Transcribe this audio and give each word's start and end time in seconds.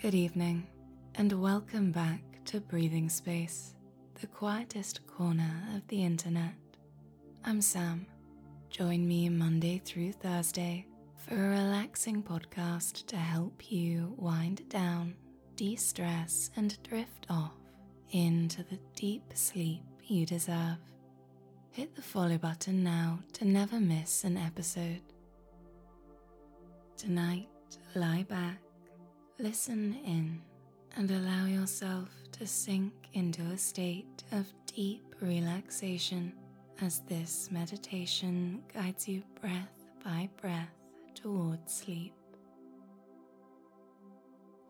Good 0.00 0.14
evening, 0.14 0.66
and 1.16 1.30
welcome 1.30 1.92
back 1.92 2.22
to 2.46 2.60
Breathing 2.62 3.10
Space, 3.10 3.74
the 4.18 4.26
quietest 4.28 5.06
corner 5.06 5.62
of 5.76 5.86
the 5.88 6.02
internet. 6.02 6.54
I'm 7.44 7.60
Sam. 7.60 8.06
Join 8.70 9.06
me 9.06 9.28
Monday 9.28 9.82
through 9.84 10.12
Thursday 10.12 10.86
for 11.16 11.34
a 11.34 11.50
relaxing 11.50 12.22
podcast 12.22 13.04
to 13.08 13.16
help 13.16 13.70
you 13.70 14.14
wind 14.16 14.66
down, 14.70 15.16
de 15.56 15.76
stress, 15.76 16.50
and 16.56 16.82
drift 16.82 17.26
off 17.28 17.58
into 18.12 18.62
the 18.62 18.78
deep 18.94 19.30
sleep 19.34 19.82
you 20.06 20.24
deserve. 20.24 20.78
Hit 21.72 21.94
the 21.94 22.00
follow 22.00 22.38
button 22.38 22.82
now 22.82 23.18
to 23.34 23.44
never 23.44 23.78
miss 23.78 24.24
an 24.24 24.38
episode. 24.38 25.02
Tonight, 26.96 27.50
lie 27.94 28.24
back, 28.30 28.62
listen 29.40 29.96
in, 30.04 30.38
and 30.96 31.10
allow 31.10 31.46
yourself 31.46 32.10
to 32.32 32.46
sink 32.46 32.92
into 33.14 33.40
a 33.42 33.56
state 33.56 34.22
of 34.32 34.46
deep 34.66 35.14
relaxation 35.22 36.32
as 36.82 37.00
this 37.08 37.48
meditation 37.50 38.62
guides 38.72 39.08
you 39.08 39.22
breath 39.40 39.88
by 40.04 40.28
breath 40.40 40.68
towards 41.14 41.72
sleep. 41.72 42.12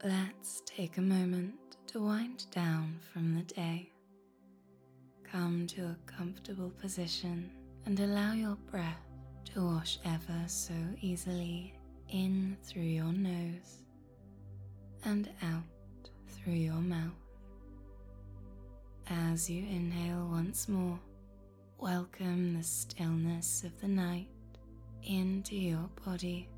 Let's 0.05 0.63
take 0.67 0.99
a 0.99 1.03
moment 1.03 1.77
to 1.89 2.01
wind 2.01 2.47
down 2.53 3.01
from 3.13 3.35
the 3.35 3.43
day. 3.53 3.91
Come 5.25 5.67
to 5.69 5.83
a 5.83 5.97
comfortable 6.07 6.71
position 6.81 7.51
and 7.87 7.99
allow 7.99 8.35
your 8.35 8.57
breath 8.71 9.09
to 9.53 9.65
wash 9.65 9.99
ever 10.05 10.45
so 10.47 10.75
easily 11.01 11.75
in 12.09 12.57
through 12.63 12.83
your 12.83 13.13
nose 13.13 13.80
and 15.05 15.29
out 15.43 16.11
through 16.29 16.55
your 16.55 16.75
mouth. 16.75 17.13
As 19.09 19.51
you 19.51 19.65
inhale 19.65 20.29
once 20.31 20.69
more, 20.69 20.99
welcome 21.79 22.57
the 22.57 22.63
stillness 22.63 23.65
of 23.65 23.81
the 23.81 23.89
night 23.89 24.29
into 25.03 25.57
your 25.57 25.89
body. 26.05 26.49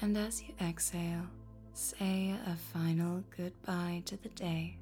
And 0.00 0.16
as 0.16 0.42
you 0.42 0.54
exhale, 0.60 1.26
say 1.72 2.34
a 2.46 2.56
final 2.56 3.22
goodbye 3.36 4.02
to 4.06 4.16
the 4.16 4.30
day, 4.30 4.76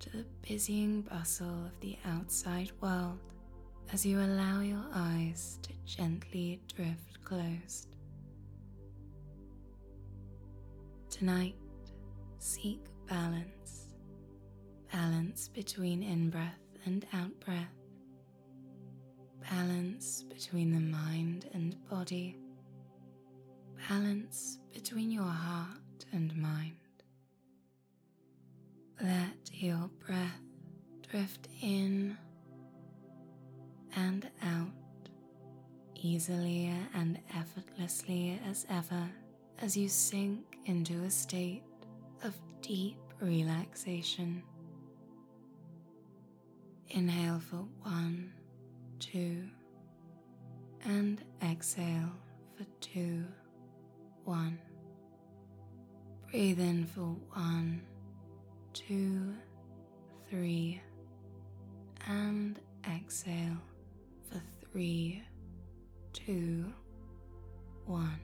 to 0.00 0.10
the 0.10 0.24
busying 0.42 1.02
bustle 1.02 1.66
of 1.66 1.80
the 1.80 1.96
outside 2.04 2.70
world, 2.80 3.18
as 3.92 4.06
you 4.06 4.20
allow 4.20 4.60
your 4.60 4.84
eyes 4.94 5.58
to 5.62 5.70
gently 5.84 6.60
drift 6.74 7.22
closed. 7.24 7.88
Tonight, 11.10 11.54
seek 12.42 12.80
balance. 13.08 13.86
Balance 14.92 15.46
between 15.46 16.02
in 16.02 16.28
breath 16.28 16.58
and 16.84 17.06
out 17.12 17.30
breath. 17.38 17.72
Balance 19.48 20.24
between 20.24 20.72
the 20.72 20.80
mind 20.80 21.48
and 21.54 21.76
body. 21.88 22.36
Balance 23.88 24.58
between 24.74 25.12
your 25.12 25.22
heart 25.22 26.04
and 26.12 26.36
mind. 26.36 26.74
Let 29.00 29.50
your 29.52 29.88
breath 30.04 30.42
drift 31.08 31.46
in 31.60 32.16
and 33.94 34.28
out 34.42 34.72
easily 35.94 36.72
and 36.92 37.20
effortlessly 37.36 38.40
as 38.50 38.66
ever 38.68 39.08
as 39.60 39.76
you 39.76 39.88
sink 39.88 40.58
into 40.66 41.04
a 41.04 41.10
state 41.10 41.62
of 42.24 42.34
deep 42.60 42.98
relaxation. 43.20 44.42
Inhale 46.90 47.40
for 47.40 47.64
one, 47.82 48.32
two, 48.98 49.48
and 50.84 51.22
exhale 51.42 52.10
for 52.56 52.64
two, 52.80 53.24
one. 54.24 54.58
Breathe 56.30 56.60
in 56.60 56.86
for 56.86 57.16
one, 57.34 57.82
two, 58.72 59.34
three, 60.28 60.80
and 62.06 62.58
exhale 62.86 63.58
for 64.30 64.40
three, 64.70 65.22
two, 66.12 66.72
one. 67.86 68.20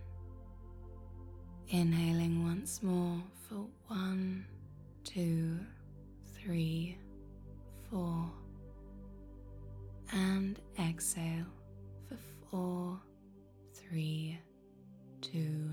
Inhaling 1.70 2.44
once 2.44 2.82
more 2.82 3.20
for 3.46 3.66
one, 3.88 4.46
two, 5.04 5.58
three, 6.34 6.96
four, 7.90 8.24
and 10.10 10.58
exhale 10.80 11.44
for 12.08 12.16
four, 12.50 12.98
three, 13.74 14.38
two, 15.20 15.70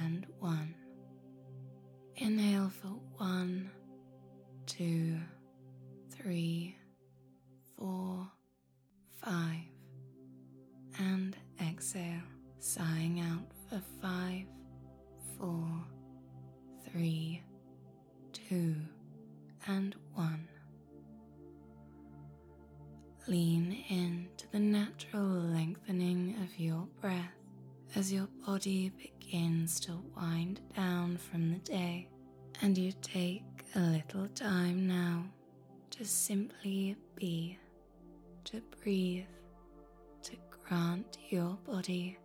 and 0.00 0.26
one. 0.38 0.76
Inhale 2.14 2.70
for 2.70 2.94
one, 3.16 3.68
two, 4.66 5.16
three, 6.08 6.76
four, 7.76 8.28
five, 9.20 9.64
and 11.00 11.36
exhale, 11.60 12.22
sighing 12.60 13.18
out 13.18 13.50
for 13.68 13.82
five 14.00 14.46
four, 15.40 15.66
three, 16.84 17.42
two, 18.32 18.74
and 19.66 19.96
one. 20.14 20.46
Lean 23.26 23.84
into 23.88 24.46
the 24.52 24.58
natural 24.58 25.22
lengthening 25.24 26.36
of 26.42 26.60
your 26.60 26.86
breath 27.00 27.32
as 27.96 28.12
your 28.12 28.28
body 28.46 28.90
begins 28.90 29.80
to 29.80 29.92
wind 30.14 30.60
down 30.76 31.16
from 31.16 31.52
the 31.52 31.58
day, 31.58 32.06
and 32.60 32.76
you 32.76 32.92
take 33.00 33.42
a 33.74 33.80
little 33.80 34.28
time 34.28 34.86
now 34.86 35.24
to 35.90 36.04
simply 36.04 36.96
be, 37.14 37.58
to 38.44 38.60
breathe, 38.82 39.24
to 40.22 40.36
grant 40.50 41.16
your 41.30 41.56
body 41.66 42.18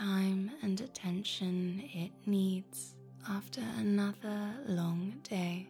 time 0.00 0.50
and 0.62 0.80
attention 0.80 1.82
it 1.92 2.10
needs 2.24 2.94
after 3.28 3.60
another 3.76 4.54
long 4.66 5.12
day. 5.28 5.66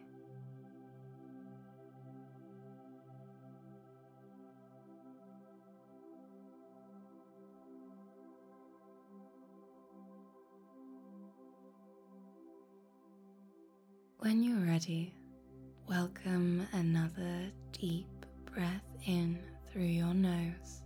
When 14.19 14.43
you're 14.43 14.65
ready, 14.65 15.13
welcome 15.89 16.65
another 16.71 17.51
deep 17.73 18.07
breath 18.45 18.85
in 19.05 19.39
through 19.67 19.83
your 19.83 20.13
nose 20.13 20.83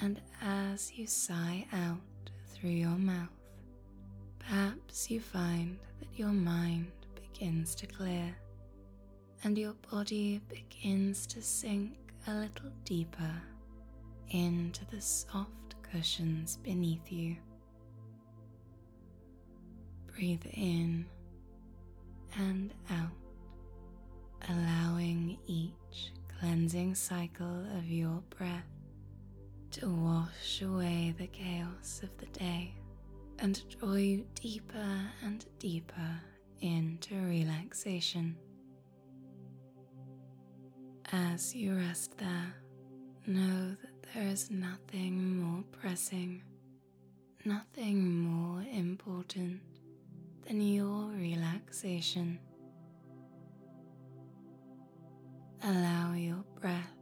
and 0.00 0.20
as 0.40 0.92
you 0.92 1.06
sigh 1.06 1.66
out 1.72 1.98
through 2.62 2.70
your 2.70 2.90
mouth, 2.90 3.28
perhaps 4.38 5.10
you 5.10 5.18
find 5.18 5.76
that 5.98 6.16
your 6.16 6.28
mind 6.28 6.92
begins 7.16 7.74
to 7.74 7.88
clear 7.88 8.32
and 9.42 9.58
your 9.58 9.74
body 9.90 10.40
begins 10.48 11.26
to 11.26 11.42
sink 11.42 11.96
a 12.28 12.34
little 12.34 12.70
deeper 12.84 13.34
into 14.30 14.84
the 14.92 15.00
soft 15.00 15.74
cushions 15.82 16.58
beneath 16.58 17.10
you. 17.10 17.34
Breathe 20.14 20.46
in 20.52 21.04
and 22.38 22.72
out, 22.90 23.10
allowing 24.48 25.36
each 25.48 26.12
cleansing 26.38 26.94
cycle 26.94 27.66
of 27.76 27.90
your 27.90 28.22
breath 28.38 28.81
to 29.72 29.88
wash 29.88 30.60
away 30.60 31.14
the 31.16 31.26
chaos 31.28 32.02
of 32.02 32.10
the 32.18 32.26
day 32.38 32.74
and 33.38 33.62
draw 33.70 33.94
you 33.94 34.22
deeper 34.34 35.00
and 35.24 35.46
deeper 35.58 36.20
into 36.60 37.14
relaxation. 37.14 38.36
As 41.10 41.54
you 41.54 41.74
rest 41.74 42.18
there, 42.18 42.54
know 43.26 43.74
that 43.82 44.12
there 44.12 44.24
is 44.24 44.50
nothing 44.50 45.38
more 45.38 45.64
pressing, 45.72 46.42
nothing 47.46 48.20
more 48.20 48.62
important 48.74 49.60
than 50.46 50.60
your 50.60 51.08
relaxation. 51.12 52.38
Allow 55.64 56.12
your 56.12 56.44
breath 56.60 56.92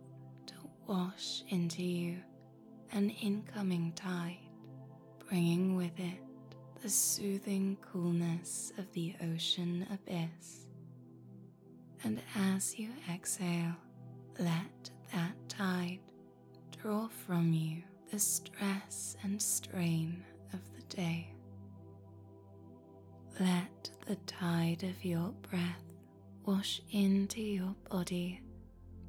to 0.46 0.54
wash 0.86 1.42
into 1.48 1.82
you 1.82 2.18
an 2.92 3.10
incoming 3.10 3.92
tide, 3.94 4.38
bringing 5.28 5.76
with 5.76 5.98
it 5.98 6.20
the 6.82 6.88
soothing 6.88 7.76
coolness 7.80 8.72
of 8.78 8.90
the 8.92 9.14
ocean 9.22 9.86
abyss. 9.92 10.66
And 12.02 12.20
as 12.34 12.78
you 12.78 12.90
exhale, 13.12 13.74
let 14.38 14.90
that 15.12 15.34
tide 15.48 16.00
draw 16.80 17.08
from 17.08 17.52
you 17.52 17.82
the 18.10 18.18
stress 18.18 19.16
and 19.22 19.40
strain 19.40 20.24
of 20.52 20.60
the 20.74 20.82
day. 20.96 21.28
Let 23.38 23.90
the 24.06 24.16
tide 24.26 24.82
of 24.82 25.04
your 25.04 25.32
breath 25.50 25.84
wash 26.46 26.80
into 26.90 27.40
your 27.40 27.74
body 27.90 28.40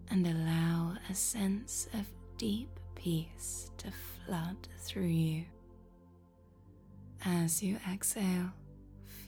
and 0.09 0.27
allow 0.27 0.95
a 1.09 1.15
sense 1.15 1.87
of 1.93 2.05
deep 2.37 2.80
peace 3.01 3.71
to 3.77 3.87
flood 4.25 4.55
through 4.79 5.01
you. 5.01 5.43
As 7.25 7.63
you 7.63 7.79
exhale, 7.91 8.51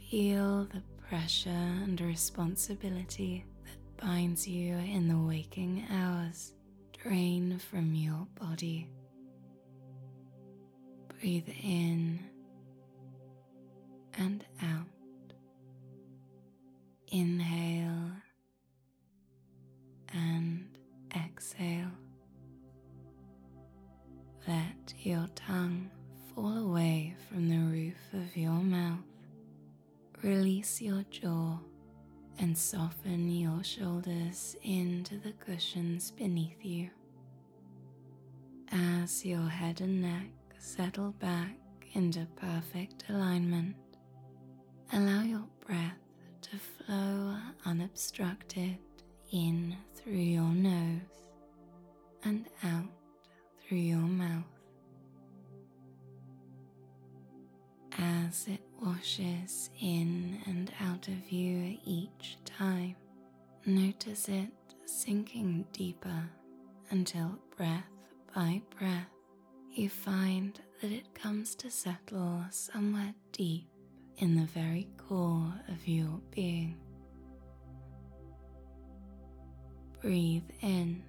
feel 0.09 0.65
the 0.65 0.83
pressure 1.07 1.49
and 1.49 1.99
responsibility 1.99 3.45
that 3.63 4.05
binds 4.05 4.47
you 4.47 4.75
in 4.75 5.07
the 5.07 5.17
waking 5.17 5.85
hours 5.91 6.53
drain 7.01 7.57
from 7.57 7.95
your 7.95 8.27
body. 8.39 8.87
Breathe 11.19 11.49
in 11.63 12.19
and 14.19 14.45
out. 14.61 15.33
Inhale 17.11 18.11
and 20.13 20.77
exhale. 21.15 22.02
Let 24.47 24.93
your 24.99 25.27
tongue 25.35 25.89
fall 26.35 26.57
away 26.57 27.15
from 27.29 27.47
the 27.47 27.59
roof 27.59 27.95
of 28.13 28.35
your 28.35 28.51
mouth. 28.51 28.99
Release 30.21 30.81
your 30.81 31.03
jaw 31.09 31.59
and 32.39 32.57
soften 32.57 33.31
your 33.31 33.63
shoulders 33.63 34.57
into 34.63 35.17
the 35.17 35.31
cushions 35.33 36.11
beneath 36.11 36.63
you. 36.63 36.89
As 38.69 39.25
your 39.25 39.47
head 39.47 39.79
and 39.79 40.01
neck 40.01 40.31
settle 40.57 41.11
back 41.19 41.55
into 41.93 42.27
perfect 42.35 43.05
alignment, 43.07 43.75
allow 44.91 45.21
your 45.21 45.45
breath 45.65 45.99
to 46.41 46.57
flow 46.57 47.37
unobstructed 47.65 48.77
in 49.31 49.77
through 49.95 50.13
your 50.13 50.49
nose 50.51 50.99
and 52.25 52.47
out 52.63 52.89
through 53.67 53.77
your 53.77 53.97
mouth. 53.97 54.43
As 57.97 58.47
it 58.47 58.61
washes 58.81 59.69
in 59.79 60.39
and 60.45 60.71
out 60.81 61.07
of 61.07 61.31
you 61.31 61.77
each 61.85 62.37
time, 62.45 62.95
notice 63.65 64.27
it 64.27 64.49
sinking 64.85 65.65
deeper 65.71 66.29
until 66.89 67.39
breath 67.55 67.85
by 68.33 68.61
breath 68.77 69.07
you 69.75 69.89
find 69.89 70.59
that 70.81 70.91
it 70.91 71.15
comes 71.15 71.55
to 71.55 71.71
settle 71.71 72.43
somewhere 72.51 73.13
deep 73.31 73.67
in 74.17 74.35
the 74.35 74.45
very 74.45 74.87
core 74.97 75.51
of 75.67 75.87
your 75.87 76.19
being. 76.29 76.77
Breathe 79.99 80.49
in 80.61 81.01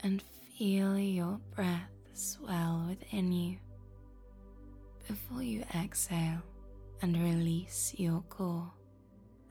and 0.00 0.22
feel 0.58 0.98
your 0.98 1.40
breath 1.54 1.88
swell 2.12 2.84
within 2.88 3.32
you 3.32 3.56
before 5.08 5.42
you 5.42 5.64
exhale 5.74 6.42
and 7.00 7.16
release 7.16 7.94
your 7.96 8.22
core, 8.28 8.70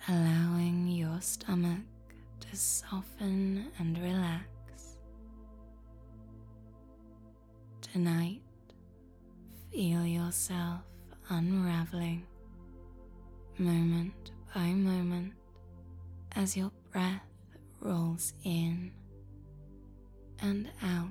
allowing 0.08 0.88
your 0.88 1.20
stomach 1.20 1.82
to 2.40 2.56
soften 2.56 3.68
and 3.80 3.98
relax. 3.98 4.46
Tonight, 7.82 8.42
feel 9.72 10.06
yourself 10.06 10.82
unraveling 11.30 12.26
moment 13.58 14.32
by 14.54 14.68
moment 14.68 15.34
as 16.36 16.56
your 16.56 16.72
breath 16.92 17.22
rolls 17.82 18.34
in 18.44 18.92
and 20.42 20.70
out, 20.84 21.10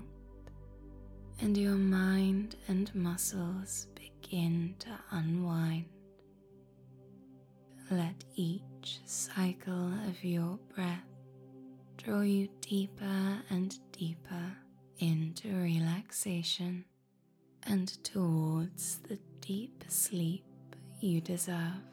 and 1.40 1.56
your 1.56 1.76
mind 1.76 2.56
and 2.68 2.94
muscles 2.94 3.86
begin 3.94 4.74
to 4.80 4.90
unwind. 5.10 5.86
Let 7.90 8.24
each 8.36 9.00
cycle 9.04 9.92
of 10.08 10.22
your 10.22 10.58
breath 10.74 11.04
draw 11.96 12.20
you 12.20 12.48
deeper 12.60 13.42
and 13.50 13.76
deeper 13.92 14.56
into 14.98 15.48
relaxation 15.56 16.84
and 17.64 17.88
towards 18.04 18.98
the 19.08 19.18
deep 19.40 19.84
sleep 19.88 20.44
you 21.00 21.20
deserve. 21.20 21.89